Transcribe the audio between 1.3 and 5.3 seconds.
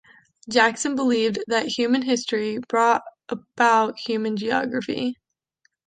that human history brought about human geography.